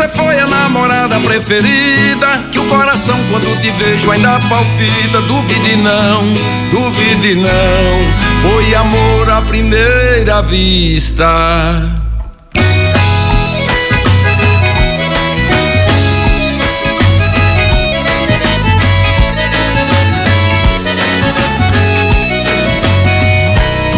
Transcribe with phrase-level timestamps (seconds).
[0.00, 2.44] você foi a namorada preferida.
[2.50, 5.20] Que o coração, quando te vejo, ainda palpita.
[5.26, 6.24] Duvide não,
[6.70, 7.50] duvide não.
[8.40, 11.26] Foi amor à primeira vista.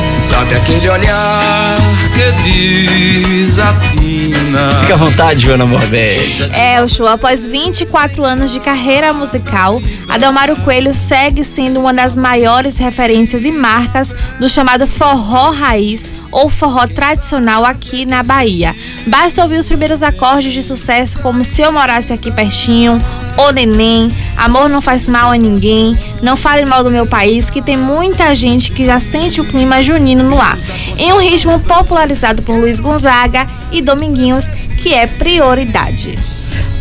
[0.08, 2.32] Sabe aquele olhar que
[3.28, 4.70] desatina?
[4.80, 6.46] Fica à vontade, Joana Morbeja.
[6.52, 12.16] É, o show, após 24 anos de carreira musical, Adelmário Coelho segue sendo uma das
[12.16, 18.74] maiores referências e marcas do chamado forró raiz ou forró tradicional aqui na Bahia.
[19.06, 23.00] Basta ouvir os primeiros acordes de sucesso como Se Eu Morasse Aqui Pertinho,
[23.36, 27.60] O Neném, Amor Não Faz Mal a Ninguém, Não Fale Mal do Meu País, que
[27.60, 30.58] tem muita gente que já sente o clima junino no ar.
[30.96, 34.46] Em um ritmo popularizado por Luiz Gonzaga e Dominguinhos,
[34.82, 36.18] que é prioridade.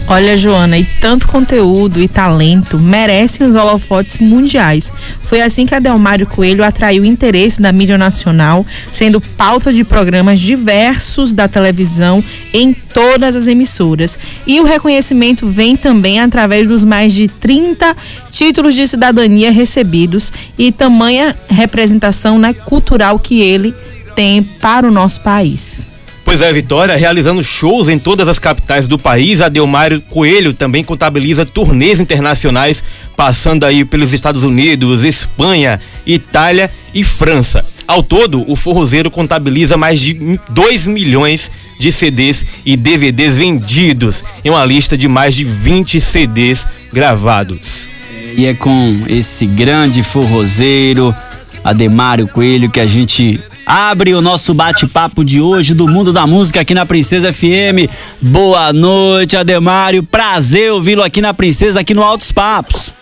[0.08, 4.92] Olha, Joana, e tanto conteúdo e talento merecem os holofotes mundiais.
[5.26, 11.32] Foi assim que Adelmário Coelho atraiu interesse da mídia nacional, sendo pauta de programas diversos
[11.32, 12.22] da televisão
[12.54, 14.20] em todas as emissoras.
[14.46, 17.96] E o reconhecimento vem também através dos mais de 30
[18.32, 23.74] títulos de cidadania recebidos e tamanha representação né, cultural que ele
[24.14, 25.91] tem para o nosso país.
[26.32, 31.46] Pois é, Vitória, realizando shows em todas as capitais do país, Adelmário Coelho também contabiliza
[31.46, 32.82] turnês internacionais,
[33.18, 37.66] passando aí pelos Estados Unidos, Espanha, Itália e França.
[37.86, 44.52] Ao todo, o forrozeiro contabiliza mais de 2 milhões de CDs e DVDs vendidos, em
[44.52, 47.90] uma lista de mais de 20 CDs gravados.
[48.38, 51.14] E é com esse grande forrozeiro,
[51.62, 53.38] Ademário Coelho, que a gente
[53.72, 57.88] abre o nosso bate-papo de hoje do mundo da música aqui na Princesa FM.
[58.22, 60.04] Boa noite, Ademário.
[60.04, 62.94] Prazer ouvi-lo aqui na Princesa, aqui no Altos Papos.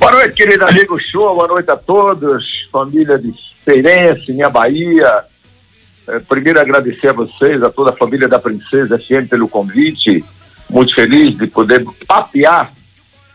[0.00, 1.32] Boa noite, querido amigo Show.
[1.32, 3.32] Boa noite a todos, família de
[3.64, 5.26] Feirense, minha Bahia.
[6.08, 10.24] É, primeiro agradecer a vocês, a toda a família da Princesa FM pelo convite.
[10.68, 12.72] Muito feliz de poder papear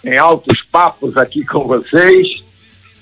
[0.03, 2.45] em altos papos aqui com vocês.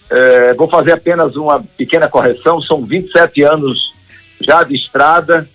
[0.10, 3.94] É, vou fazer apenas uma pequena correção, são 27 anos
[4.40, 5.48] já de estrada,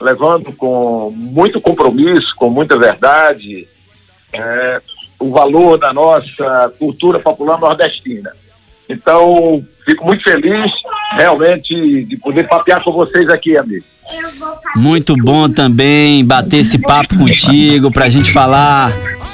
[0.00, 3.66] levando com muito compromisso, com muita verdade,
[4.32, 4.82] é,
[5.18, 8.32] o valor da nossa cultura popular nordestina.
[8.88, 10.70] Então, fico muito feliz,
[11.12, 13.84] realmente, de poder papear com vocês aqui, amigo.
[14.76, 18.92] Muito bom também bater esse papo contigo para a gente falar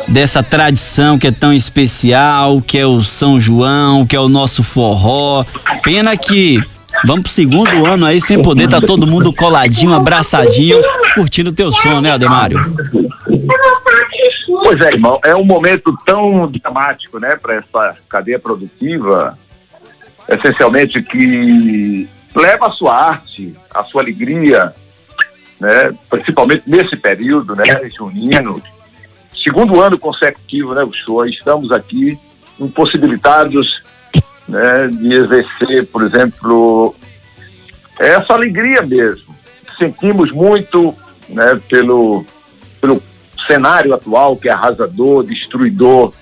[0.08, 4.62] dessa tradição que é tão especial, que é o São João, que é o nosso
[4.62, 5.44] forró.
[5.82, 6.62] Pena que
[7.04, 10.82] vamos pro segundo ano aí sem poder tá todo mundo coladinho, abraçadinho,
[11.14, 12.58] curtindo o teu som, né, Ademário?
[14.46, 19.38] Pois é, irmão, é um momento tão dramático, né, para essa cadeia produtiva,
[20.28, 24.72] essencialmente que leva a sua arte, a sua alegria,
[25.58, 27.64] né, principalmente nesse período, né,
[27.96, 28.60] junino,
[29.42, 32.18] segundo ano consecutivo, né, show, estamos aqui
[32.58, 33.82] impossibilitados
[34.48, 36.94] né, de exercer, por exemplo,
[37.98, 39.34] essa alegria mesmo.
[39.78, 40.94] Sentimos muito
[41.28, 42.24] né, pelo,
[42.80, 43.02] pelo
[43.46, 46.12] cenário atual, que é arrasador, destruidor,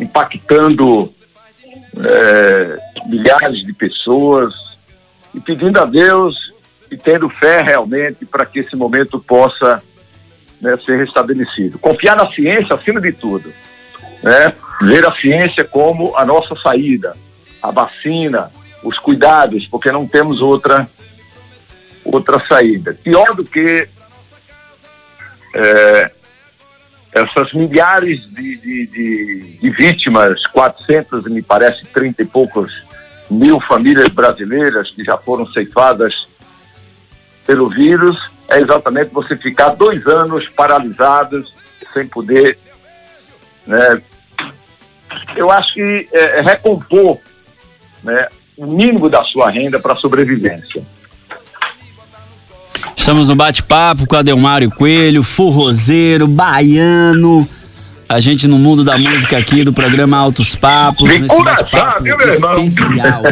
[0.00, 1.12] impactando
[1.98, 4.54] é, milhares de pessoas,
[5.36, 6.34] e pedindo a Deus
[6.90, 9.82] e tendo fé realmente para que esse momento possa
[10.66, 11.78] né, ser restabelecido.
[11.78, 13.52] Confiar na ciência acima de tudo.
[14.22, 14.52] Né?
[14.82, 17.16] Ver a ciência como a nossa saída,
[17.62, 18.50] a vacina,
[18.82, 20.86] os cuidados, porque não temos outra,
[22.04, 22.94] outra saída.
[22.94, 23.88] Pior do que
[25.54, 26.10] é,
[27.12, 32.84] essas milhares de, de, de, de, vítimas, 400, me parece, 30 e poucos
[33.30, 36.28] mil famílias brasileiras que já foram ceifadas
[37.46, 41.54] pelo vírus, é exatamente você ficar dois anos paralisados,
[41.92, 42.58] sem poder.
[43.66, 44.02] Né?
[45.34, 47.18] Eu acho que é, é recompor
[48.02, 50.82] né, o mínimo da sua renda para sobrevivência.
[52.96, 57.48] Estamos no bate-papo com Adelmário Coelho, forrozeiro, baiano.
[58.08, 62.06] A gente no mundo da música aqui do programa Altos Papos, nesse bate-papo
[62.60, 63.22] especial.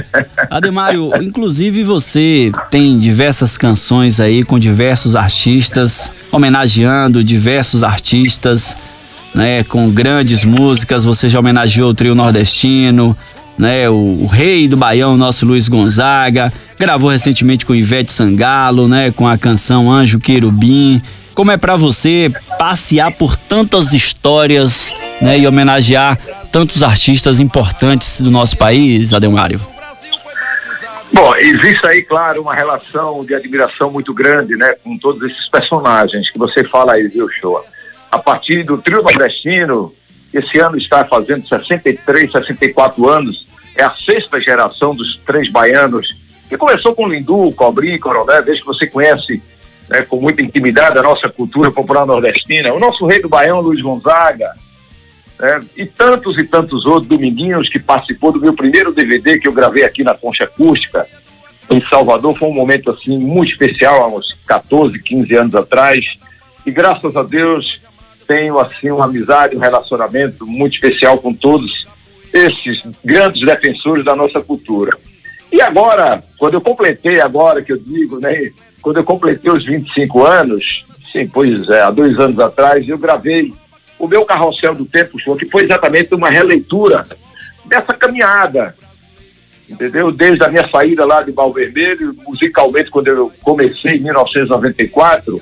[0.50, 8.76] Ademário, inclusive você tem diversas canções aí com diversos artistas, homenageando diversos artistas,
[9.32, 11.04] né, com grandes músicas.
[11.04, 13.16] Você já homenageou o trio nordestino,
[13.56, 16.52] né, o, o rei do Baião, nosso Luiz Gonzaga.
[16.76, 21.00] Gravou recentemente com Ivete Sangalo, né, com a canção Anjo Querubim.
[21.34, 26.18] Como é para você passear por tantas histórias, né, e homenagear
[26.52, 29.60] tantos artistas importantes do nosso país, Adelmário?
[31.12, 36.30] Bom, existe aí, claro, uma relação de admiração muito grande, né, com todos esses personagens
[36.30, 37.64] que você fala aí, viu, Show?
[38.10, 39.92] A partir do trio nordestino,
[40.32, 43.46] esse ano está fazendo 63, 64 anos,
[43.76, 46.06] é a sexta geração dos três baianos,
[46.48, 49.42] que começou com Lindu, Cobri, Coronel, desde que você conhece
[49.88, 53.80] né, com muita intimidade a nossa cultura popular nordestina, o nosso rei do Baião, Luiz
[53.80, 54.52] Gonzaga,
[55.38, 59.52] né, e tantos e tantos outros, Dominguinhos, que participou do meu primeiro DVD que eu
[59.52, 61.06] gravei aqui na Concha Acústica,
[61.70, 66.04] em Salvador, foi um momento assim muito especial, há uns 14, 15 anos atrás,
[66.64, 67.82] e graças a Deus
[68.26, 71.86] tenho assim uma amizade, um relacionamento muito especial com todos
[72.32, 74.96] esses grandes defensores da nossa cultura.
[75.54, 78.50] E agora, quando eu completei agora, que eu digo, né,
[78.82, 83.54] quando eu completei os 25 anos, sim, pois é, há dois anos atrás, eu gravei
[83.96, 87.06] o meu Carrossel do Tempo que foi exatamente uma releitura
[87.66, 88.74] dessa caminhada,
[89.70, 90.10] entendeu?
[90.10, 95.40] Desde a minha saída lá de Balvermelho, musicalmente, quando eu comecei em 1994,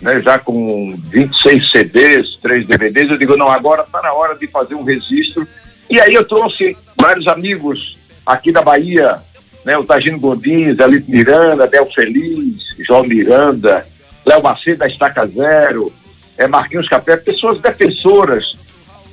[0.00, 4.48] né, já com 26 CDs, 3 DVDs, eu digo, não, agora está na hora de
[4.48, 5.46] fazer um registro.
[5.88, 7.99] E aí eu trouxe vários amigos
[8.32, 9.16] aqui da Bahia,
[9.64, 12.56] né, o Tagino Gondins, Alito Miranda, Del Feliz,
[12.86, 13.86] João Miranda,
[14.24, 15.92] Léo Macedo da Estaca Zero,
[16.38, 18.44] é, Marquinhos Capé, pessoas defensoras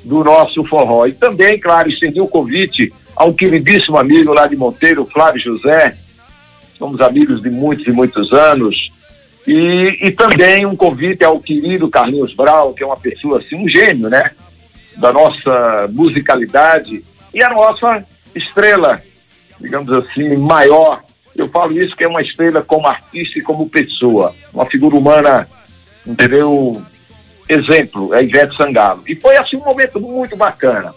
[0.04, 1.06] do nosso forró.
[1.06, 5.98] E também, claro, estendi o convite ao queridíssimo amigo lá de Monteiro, Flávio José,
[6.78, 8.92] somos amigos de muitos e muitos anos,
[9.48, 13.68] e, e também um convite ao querido Carlinhos Brau, que é uma pessoa assim, um
[13.68, 14.31] gênio, né?
[14.98, 17.04] Da nossa musicalidade
[17.34, 18.06] e a nossa
[18.36, 19.02] estrela,
[19.59, 21.04] digamos assim, maior.
[21.36, 25.48] Eu falo isso que é uma estrela como artista e como pessoa, uma figura humana,
[26.06, 26.81] entendeu?
[27.48, 29.04] Exemplo, é Ivete Sangalo.
[29.07, 30.94] E foi assim um momento muito bacana.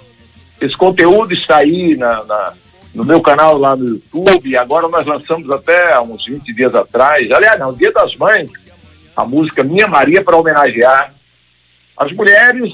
[0.60, 2.54] Esse conteúdo está aí na, na
[2.94, 4.56] no meu canal lá no YouTube.
[4.56, 8.50] Agora nós lançamos até uns 20 dias atrás, aliás, não, Dia das Mães,
[9.16, 11.12] a música Minha Maria para homenagear
[11.96, 12.72] as mulheres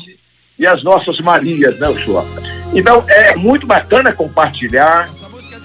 [0.58, 2.24] e as nossas Marias, né, Uxua?
[2.74, 5.08] Então é muito bacana compartilhar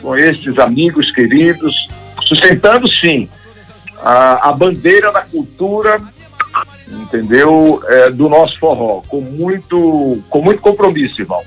[0.02, 1.88] com esses amigos queridos,
[2.28, 3.30] sustentando sim
[4.02, 5.98] a, a bandeira da cultura,
[6.88, 7.82] entendeu?
[7.88, 11.42] É, do nosso forró, com muito, com muito compromisso, irmão.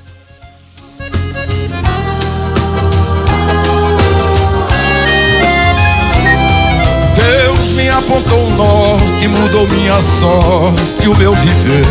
[7.75, 11.85] me apontou o norte, mudou minha sorte, o meu viver.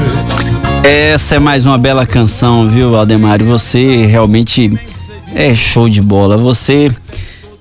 [0.84, 3.46] Essa é mais uma bela canção, viu, Aldemário?
[3.46, 4.72] Você realmente
[5.36, 6.38] é show de bola.
[6.38, 6.92] Você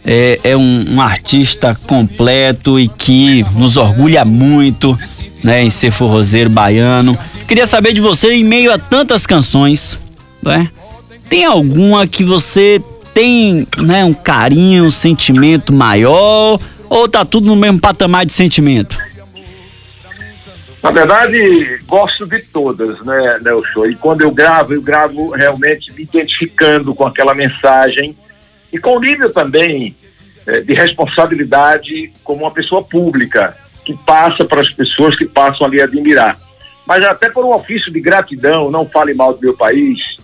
[0.04, 4.98] é, é um, um, artista completo e que nos orgulha muito,
[5.42, 7.16] né, em ser forrozeiro baiano.
[7.46, 9.98] Queria saber de você, em meio a tantas canções,
[10.42, 10.68] né?
[11.28, 12.82] Tem alguma que você
[13.14, 16.58] tem, né, um carinho, um sentimento maior?
[16.88, 18.98] Ou tá tudo no mesmo patamar de sentimento?
[20.82, 23.86] Na verdade, gosto de todas, né, Nelson?
[23.86, 28.16] E quando eu gravo, eu gravo realmente me identificando com aquela mensagem
[28.72, 29.94] e com o nível também
[30.44, 35.80] eh, de responsabilidade como uma pessoa pública que passa para as pessoas que passam ali
[35.80, 36.36] a admirar.
[36.84, 40.16] Mas até por um ofício de gratidão, não fale mal do meu país,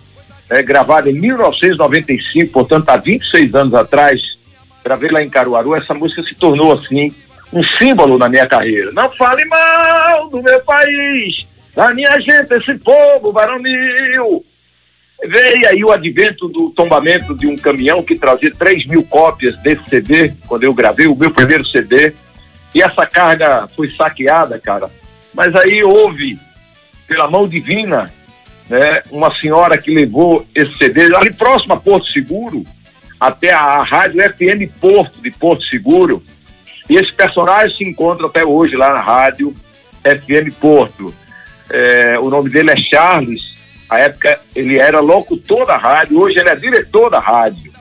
[0.49, 4.37] é, gravado em 1995, portanto há 26 anos atrás,
[4.83, 7.13] gravei lá em Caruaru, essa música se tornou assim
[7.51, 8.91] um símbolo na minha carreira.
[8.91, 14.45] Não fale mal do meu país, da minha gente, esse povo varonil.
[15.27, 19.83] Veio aí o advento do tombamento de um caminhão que trazia 3 mil cópias desse
[19.89, 22.13] CD, quando eu gravei o meu primeiro CD,
[22.73, 24.89] e essa carga foi saqueada, cara.
[25.33, 26.39] Mas aí houve,
[27.07, 28.11] pela mão divina,
[28.69, 32.63] né, uma senhora que levou esse CD ali próximo a Porto Seguro,
[33.19, 36.23] até a rádio FM Porto, de Porto Seguro.
[36.89, 39.55] E esse personagem se encontra até hoje lá na rádio
[40.03, 41.13] FM Porto.
[41.69, 43.57] É, o nome dele é Charles.
[43.89, 47.71] A época ele era locutor da rádio, hoje ele é diretor da rádio.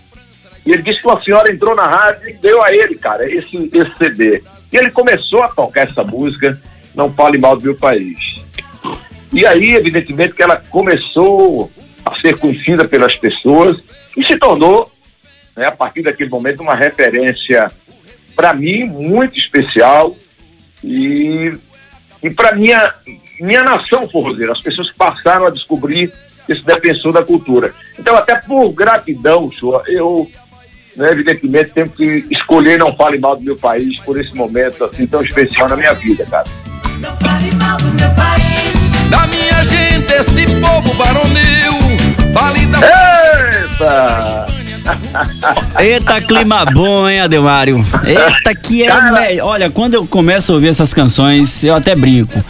[0.65, 3.71] E ele disse que uma senhora entrou na rádio e deu a ele, cara, esse,
[3.73, 4.43] esse CD.
[4.71, 6.61] E ele começou a tocar essa música,
[6.95, 8.19] Não Fale Mal do Meu País.
[9.33, 11.71] E aí, evidentemente, que ela começou
[12.05, 13.79] a ser conhecida pelas pessoas
[14.17, 14.91] e se tornou
[15.57, 17.67] né, a partir daquele momento, uma referência
[18.38, 20.16] para mim muito especial
[20.85, 21.59] e,
[22.23, 22.95] e para minha,
[23.40, 26.12] minha nação forrozeira, as pessoas que passaram a descobrir
[26.49, 27.75] esse defensor da cultura.
[27.99, 30.30] Então, até por gratidão, senhor, eu
[30.95, 35.04] né, evidentemente tenho que escolher não fale mal do meu país por esse momento assim
[35.04, 36.47] tão especial na minha vida, cara.
[37.00, 39.11] Não fale mal do meu país.
[39.11, 41.75] Da minha gente, esse povo varonil.
[42.33, 42.78] Fale da.
[42.87, 44.68] Eita!
[45.78, 47.85] Eita, clima bom, hein, Adelmário?
[48.04, 49.49] Eita, que é melhor.
[49.49, 52.42] Olha, quando eu começo a ouvir essas canções, eu até brinco.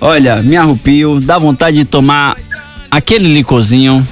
[0.00, 2.36] Olha, me arrupio, dá vontade de tomar
[2.90, 4.06] aquele licorzinho.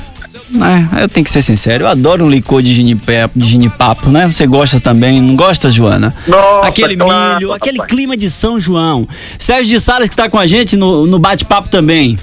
[0.96, 4.26] É, eu tenho que ser sincero, eu adoro um licor de, ginipapo, de ginipapo, né?
[4.26, 6.14] Você gosta também, não gosta, Joana?
[6.26, 9.06] Nossa, aquele milho, aquele clima de São João.
[9.38, 12.18] Sérgio de Salas que está com a gente no, no bate-papo também.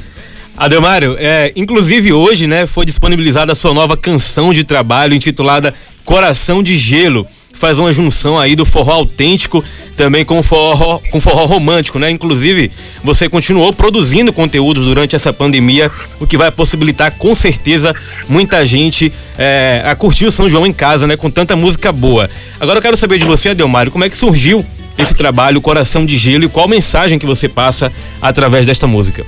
[0.57, 5.73] Adelmário, é, inclusive hoje, né, foi disponibilizada a sua nova canção de trabalho intitulada
[6.05, 7.27] Coração de Gelo.
[7.53, 9.63] Faz uma junção aí do forró autêntico
[9.95, 12.11] também com forró, com forró romântico, né?
[12.11, 12.69] Inclusive,
[13.01, 17.95] você continuou produzindo conteúdos durante essa pandemia, o que vai possibilitar com certeza
[18.27, 21.15] muita gente é, a curtir o São João em casa, né?
[21.15, 22.29] Com tanta música boa.
[22.59, 24.65] Agora eu quero saber de você, Adelmário, como é que surgiu
[24.97, 27.89] esse trabalho Coração de Gelo e qual mensagem que você passa
[28.21, 29.25] através desta música?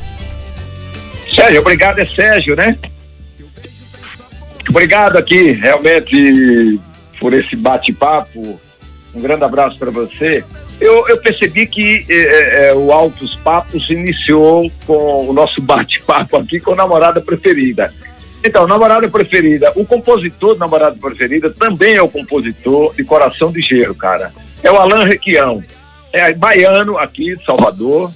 [1.34, 2.78] Sérgio, obrigado, é Sérgio, né?
[4.70, 6.80] Obrigado aqui, realmente,
[7.20, 8.60] por esse bate-papo.
[9.14, 10.44] Um grande abraço para você.
[10.80, 16.60] Eu, eu, percebi que é, é, o Altos Papos iniciou com o nosso bate-papo aqui
[16.60, 17.92] com a namorada preferida.
[18.44, 23.62] Então, namorada preferida, o compositor de namorada preferida também é o compositor de Coração de
[23.62, 24.32] Gelo, cara.
[24.62, 25.64] É o Alain Requião.
[26.14, 28.12] É baiano aqui de Salvador,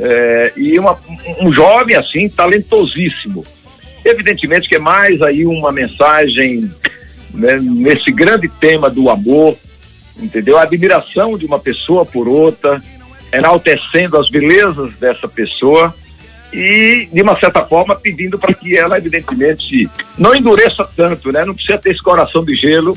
[0.00, 0.98] é, e uma,
[1.40, 3.44] um jovem assim, talentosíssimo.
[4.04, 6.70] Evidentemente que é mais aí uma mensagem
[7.34, 9.56] né, nesse grande tema do amor,
[10.18, 10.56] entendeu?
[10.58, 12.82] A admiração de uma pessoa por outra,
[13.32, 15.94] enaltecendo as belezas dessa pessoa
[16.52, 21.44] e, de uma certa forma, pedindo para que ela, evidentemente, não endureça tanto, né?
[21.44, 22.96] Não precisa ter esse coração de gelo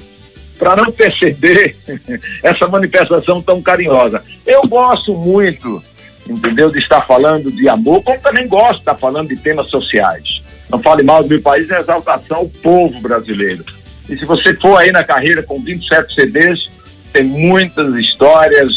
[0.58, 1.76] para não perceber
[2.44, 4.24] essa manifestação tão carinhosa.
[4.46, 5.84] Eu gosto muito
[6.32, 6.70] entendeu?
[6.70, 10.42] De estar falando de amor, como também gosto de estar falando de temas sociais.
[10.70, 13.64] Não fale mal do meu país, é exaltação ao povo brasileiro.
[14.10, 16.72] E se você for aí na carreira com 27 CDs,
[17.12, 18.74] tem muitas histórias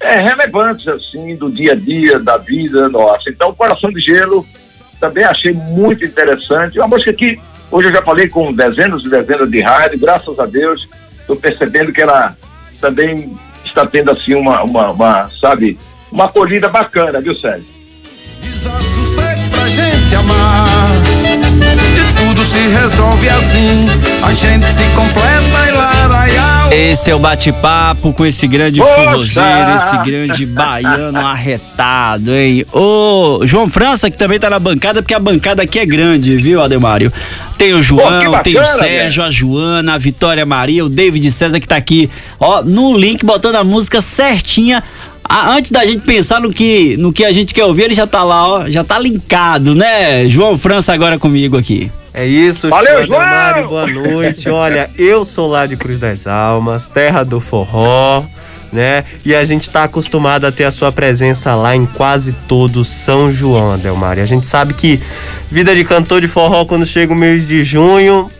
[0.00, 3.30] é, relevantes, assim, do dia a dia, da vida nossa.
[3.30, 4.46] Então, Coração de Gelo,
[5.00, 6.78] também achei muito interessante.
[6.78, 7.38] Uma música que
[7.70, 10.88] hoje eu já falei com dezenas e dezenas de rádio, graças a Deus,
[11.20, 12.36] estou percebendo que ela
[12.80, 15.78] também está tendo, assim, uma, uma, uma sabe,
[16.10, 17.66] uma acolhida bacana, viu, Sérgio?
[18.40, 20.88] Desassossego pra gente amar.
[21.64, 23.86] E tudo se resolve assim.
[24.22, 26.72] A gente se completa e laraiau.
[26.72, 32.64] Esse é o bate-papo com esse grande forrozeiro, esse grande baiano arretado, hein?
[32.72, 36.62] Ô, João França, que também tá na bancada, porque a bancada aqui é grande, viu,
[36.62, 37.12] Ademário?
[37.56, 41.30] Tem o João, Pô, bacana, tem o Sérgio, a Joana, a Vitória Maria, o David
[41.30, 44.84] César que tá aqui, ó, no link, botando a música certinha
[45.28, 48.06] ah, antes da gente pensar no que, no que a gente quer ouvir, ele já
[48.06, 50.26] tá lá, ó, já tá linkado, né?
[50.28, 51.90] João França agora comigo aqui.
[52.14, 53.20] É isso, Valeu, João!
[53.20, 54.48] Mário, boa noite.
[54.48, 58.24] Olha, eu sou lá de Cruz das Almas, terra do forró,
[58.72, 59.04] né?
[59.24, 63.30] E a gente tá acostumado a ter a sua presença lá em quase todo São
[63.30, 64.18] João, Adelmar.
[64.18, 64.98] E a gente sabe que
[65.50, 68.30] vida de cantor de forró quando chega o mês de junho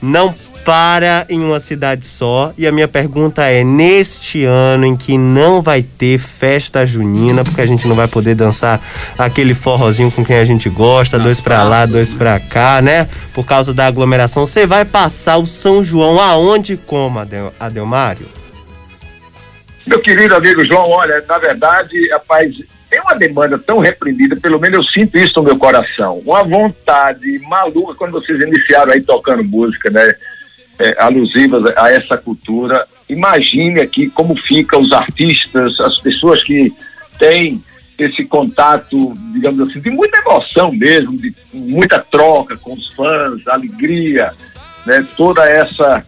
[0.00, 2.52] não para em uma cidade só.
[2.56, 7.60] E a minha pergunta é: neste ano em que não vai ter festa junina, porque
[7.60, 8.80] a gente não vai poder dançar
[9.18, 13.08] aquele forrozinho com quem a gente gosta, Nas dois para lá, dois para cá, né?
[13.34, 18.26] Por causa da aglomeração, você vai passar o São João aonde como, Adel, Adelmário?
[19.86, 22.54] Meu querido amigo João, olha, na verdade, rapaz,
[22.90, 26.18] tem uma demanda tão reprimida, pelo menos eu sinto isso no meu coração.
[26.24, 30.12] Uma vontade maluca quando vocês iniciaram aí tocando música, né?
[30.80, 32.86] É, alusivas a essa cultura.
[33.08, 36.72] Imagine aqui como ficam os artistas, as pessoas que
[37.18, 37.62] têm
[37.98, 44.32] esse contato, digamos assim, de muita emoção mesmo, de muita troca com os fãs, alegria,
[44.86, 45.06] né?
[45.16, 46.02] Toda essa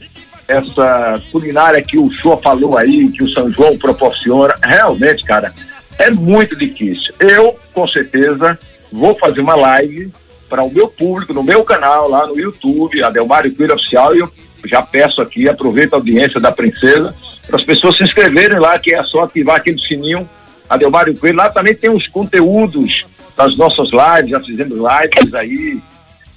[0.48, 5.52] essa culinária que o senhor falou aí, que o São João proporciona, realmente, cara,
[5.98, 7.14] é muito difícil.
[7.18, 8.58] Eu, com certeza,
[8.90, 10.12] vou fazer uma live
[10.52, 14.30] para o meu público, no meu canal, lá no YouTube, Adelmário Coelho Oficial, e eu
[14.66, 17.14] já peço aqui, aproveita a audiência da princesa,
[17.46, 20.28] para as pessoas se inscreverem lá, que é só ativar aquele sininho,
[20.68, 21.38] Adelmário Coelho.
[21.38, 23.02] Lá também tem os conteúdos
[23.34, 25.80] das nossas lives, já fizemos lives aí,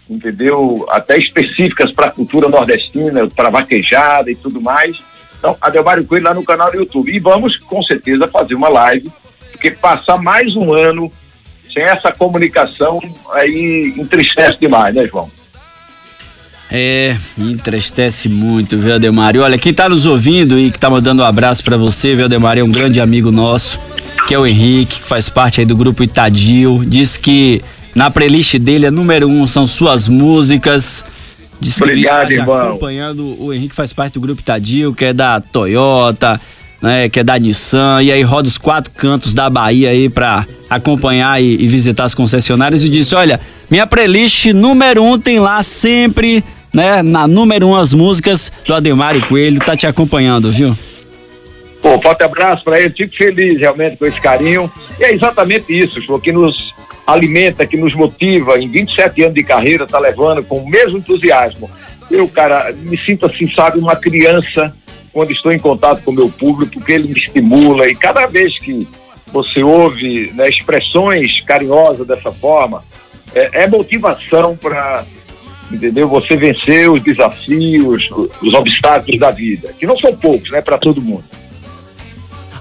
[0.10, 0.86] entendeu?
[0.92, 4.96] Até específicas para a cultura nordestina, para vaquejada e tudo mais.
[5.38, 7.14] Então, Adelmário Coelho lá no canal do YouTube.
[7.14, 9.12] E vamos, com certeza, fazer uma live,
[9.52, 11.12] porque passar mais um ano
[11.76, 13.00] sem essa comunicação
[13.34, 15.30] aí entristece demais, né, João?
[16.72, 19.44] É, entristece muito, viu, Ademário?
[19.44, 22.62] Olha, quem tá nos ouvindo e que tá mandando um abraço para você, viu, Ademário,
[22.62, 23.80] é um grande amigo nosso.
[24.28, 26.82] que é o Henrique, que faz parte aí do grupo Itadio.
[26.86, 27.62] Diz que
[27.94, 31.06] na playlist dele é número um, são suas músicas.
[31.62, 32.58] Diz que Obrigado, viaja irmão.
[32.58, 33.36] acompanhando.
[33.40, 36.42] O Henrique faz parte do grupo Itadio, que é da Toyota,
[36.86, 40.46] né, que é da Nissan, e aí roda os quatro cantos da Bahia aí pra
[40.70, 43.40] acompanhar e, e visitar as concessionárias e disse, olha,
[43.72, 49.28] minha playlist número um tem lá sempre, né, na número um as músicas do Ademário
[49.28, 50.78] Coelho, tá te acompanhando, viu?
[51.82, 54.72] Pô, forte abraço para ele, fico feliz realmente com esse carinho.
[55.00, 56.72] E é exatamente isso, João, que nos
[57.06, 58.60] alimenta, que nos motiva.
[58.60, 61.70] Em 27 anos de carreira, tá levando com o mesmo entusiasmo.
[62.10, 64.74] Eu, cara, me sinto assim, sabe, uma criança
[65.16, 67.88] quando estou em contato com o meu público, porque ele me estimula.
[67.88, 68.86] E cada vez que
[69.32, 72.84] você ouve né, expressões carinhosas dessa forma,
[73.34, 75.06] é, é motivação para
[75.72, 76.10] entendeu?
[76.10, 78.10] Você vencer os desafios,
[78.42, 81.24] os obstáculos da vida, que não são poucos, né, para todo mundo.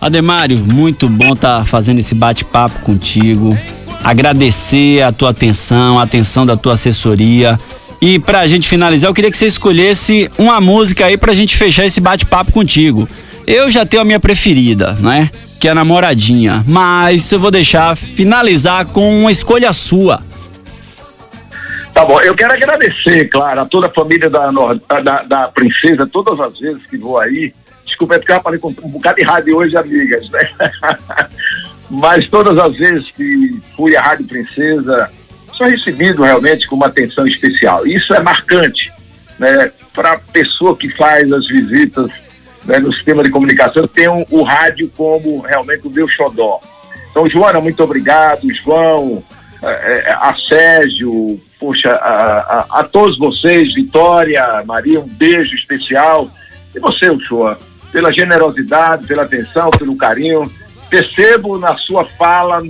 [0.01, 3.59] Ademário, muito bom estar tá fazendo esse bate-papo contigo.
[4.05, 7.59] Agradecer a tua atenção, a atenção da tua assessoria.
[8.07, 11.87] E pra gente finalizar, eu queria que você escolhesse uma música aí pra gente fechar
[11.87, 13.09] esse bate-papo contigo.
[13.47, 15.31] Eu já tenho a minha preferida, né?
[15.59, 16.63] Que é a namoradinha.
[16.69, 20.21] Mas eu vou deixar finalizar com uma escolha sua.
[21.95, 24.51] Tá bom, eu quero agradecer, claro, a toda a família da,
[25.03, 27.55] da, da princesa, todas as vezes que vou aí.
[27.87, 30.51] Desculpa, é porque eu falei com um bocado de rádio hoje, amigas, né?
[31.89, 35.11] Mas todas as vezes que fui à Rádio Princesa,
[35.57, 37.87] sou recebido realmente com uma atenção especial.
[37.87, 38.93] Isso é marcante,
[39.39, 39.71] né?
[39.93, 42.11] Para a pessoa que faz as visitas
[42.65, 46.61] né, no sistema de comunicação, tem um- o rádio como realmente o meu xodó.
[47.11, 48.41] Então, Joana, muito obrigado.
[48.55, 49.23] João,
[49.63, 52.39] eh, eh, a Sérgio, poxa, a,
[52.71, 56.31] a- a todos vocês, Vitória, Maria, um beijo especial.
[56.75, 57.59] E você, Uchoa,
[57.93, 60.51] pela generosidade, pela atenção, pelo carinho.
[60.89, 62.63] Percebo na sua fala,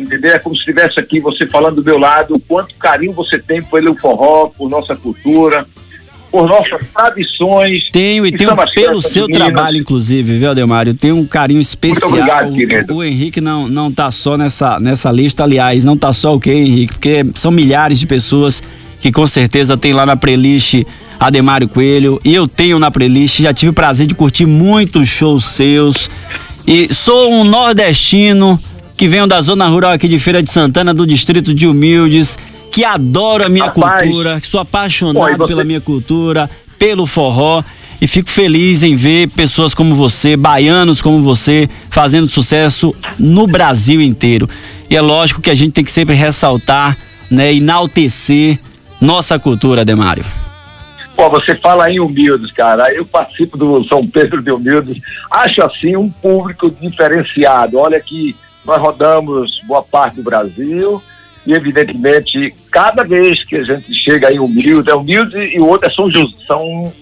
[0.00, 0.32] entendeu?
[0.32, 3.62] É como se estivesse aqui você falando do meu lado, o quanto carinho você tem
[3.62, 5.66] pelo forró, por nossa cultura,
[6.30, 7.84] por nossas tradições.
[7.90, 10.94] Tenho e tenho pelo seu trabalho, inclusive, viu, Ademário?
[10.94, 12.10] Tenho um carinho especial.
[12.10, 12.94] Muito obrigado, querido.
[12.94, 16.52] O Henrique não, não tá só nessa, nessa lista, aliás, não tá só o que,
[16.52, 16.94] Henrique?
[16.94, 18.62] Porque são milhares de pessoas
[19.00, 20.84] que com certeza tem lá na playlist
[21.18, 22.20] Ademário Coelho.
[22.24, 26.10] E eu tenho na playlist, já tive o prazer de curtir muitos shows seus.
[26.66, 28.60] E sou um nordestino
[28.98, 32.36] que venho da zona rural aqui de Feira de Santana, do distrito de Humildes,
[32.72, 37.06] que adoro a minha Rapaz, cultura, que sou apaixonado Pô, você- pela minha cultura, pelo
[37.06, 37.62] forró.
[38.00, 44.00] E fico feliz em ver pessoas como você, baianos como você, fazendo sucesso no Brasil
[44.00, 44.48] inteiro.
[44.90, 46.96] E é lógico que a gente tem que sempre ressaltar,
[47.30, 48.58] né, enaltecer
[49.00, 50.24] nossa cultura, Demário.
[51.16, 52.92] Pô, você fala em humildes, cara.
[52.94, 55.02] Eu participo do São Pedro de Humildes.
[55.30, 57.78] Acho assim um público diferenciado.
[57.78, 58.36] Olha que
[58.68, 61.02] nós rodamos boa parte do Brasil
[61.46, 65.88] e, evidentemente, cada vez que a gente chega em Humilde, é Humilde e o outro
[65.88, 66.36] é São José.
[66.46, 66.92] São,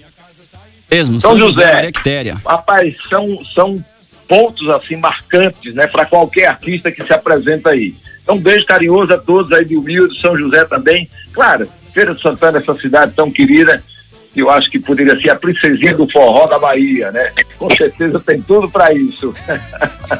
[0.89, 1.91] Mesmo, São São José.
[1.91, 2.37] Quitéria.
[2.47, 3.85] rapaz, são, são
[4.29, 7.93] pontos assim marcantes, né, para qualquer artista que se apresenta aí.
[8.23, 11.11] Então, um beijo carinhoso a todos aí de Humilde, São José também.
[11.33, 13.96] Claro, Feira de Santana, essa cidade tão querida, que
[14.41, 17.33] eu acho que poderia ser a princesinha do forró da Bahia, né?
[17.59, 19.35] Com certeza tem tudo para isso.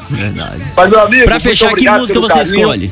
[0.09, 0.61] Verdade.
[0.75, 2.59] Mas, meu amigo, Pra fechar, que música você carinho.
[2.59, 2.91] escolhe?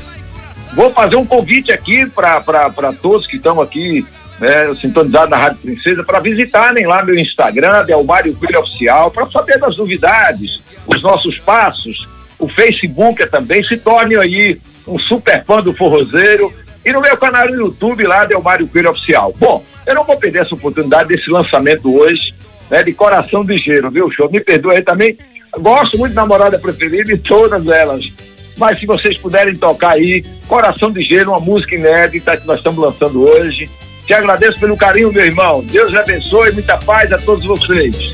[0.74, 4.06] Vou fazer um convite aqui para todos que estão aqui
[4.40, 9.58] né, sintonizados na Rádio Princesa para visitarem lá meu Instagram, Delmário Coelho Oficial, para saber
[9.58, 12.08] das novidades, os nossos passos.
[12.38, 13.64] O Facebook é também.
[13.64, 16.54] Se torne aí um super fã do Forrozeiro.
[16.86, 19.34] E no meu canal no YouTube lá, Delmário Coelho Oficial.
[19.40, 22.34] Bom, eu não vou perder essa oportunidade desse lançamento hoje,
[22.70, 24.30] né, de Coração de Gelo, viu, show?
[24.30, 25.18] Me perdoe aí também.
[25.60, 28.12] Gosto muito da namorada preferida e todas elas.
[28.58, 32.84] Mas se vocês puderem tocar aí, Coração de Gelo, uma música inédita que nós estamos
[32.84, 33.70] lançando hoje.
[34.06, 35.64] Te agradeço pelo carinho, meu irmão.
[35.64, 38.14] Deus abençoe, muita paz a todos vocês.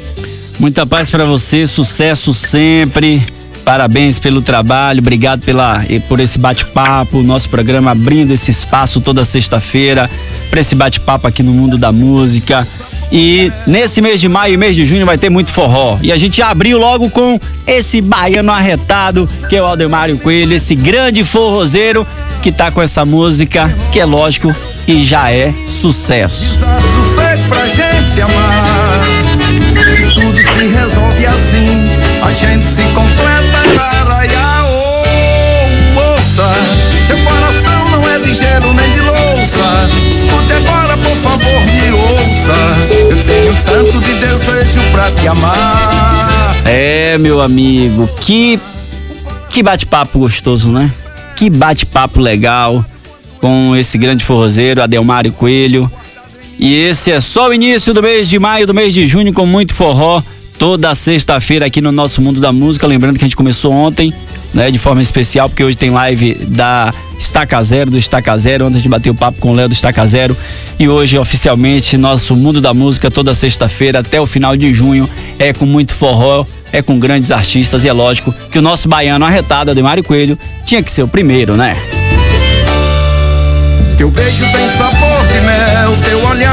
[0.59, 3.21] Muita paz pra você, sucesso sempre.
[3.63, 9.23] Parabéns pelo trabalho, obrigado pela, e por esse bate-papo, nosso programa abrindo esse espaço toda
[9.23, 10.09] sexta-feira
[10.49, 12.67] para esse bate-papo aqui no mundo da música.
[13.11, 15.99] E nesse mês de maio e mês de junho vai ter muito forró.
[16.01, 20.75] E a gente abriu logo com esse baiano arretado, que é o Aldemário Coelho, esse
[20.75, 22.07] grande forrozeiro
[22.41, 26.57] que tá com essa música, que é lógico que já é sucesso.
[26.93, 28.80] Sossego pra gente amar.
[40.57, 42.53] Agora, por favor, me ouça.
[42.89, 46.55] Eu tenho tanto de desejo pra te amar.
[46.65, 48.59] É, meu amigo, que
[49.49, 50.89] Que bate-papo gostoso, né?
[51.35, 52.85] Que bate-papo legal
[53.39, 55.91] com esse grande forrozeiro, Adelmário Coelho.
[56.59, 59.45] E esse é só o início do mês de maio, do mês de junho, com
[59.45, 60.21] muito forró.
[60.61, 62.85] Toda sexta-feira aqui no nosso Mundo da Música.
[62.85, 64.13] Lembrando que a gente começou ontem,
[64.53, 68.67] né, de forma especial, porque hoje tem live da Estaca Zero, do Estaca Zero.
[68.67, 70.37] Ontem a gente bateu papo com o Léo do Estaca Zero.
[70.77, 75.51] E hoje, oficialmente, nosso Mundo da Música, toda sexta-feira até o final de junho, é
[75.51, 77.83] com muito forró, é com grandes artistas.
[77.83, 81.57] E é lógico que o nosso baiano arretado, Ademário Coelho, tinha que ser o primeiro,
[81.57, 81.75] né?
[83.97, 86.51] Teu beijo tem sabor de mel, teu olhar